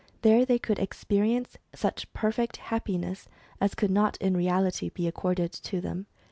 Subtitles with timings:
[0.23, 3.29] There they could experience such perfect happiness
[3.61, 6.07] as could not in reality be accorded to them.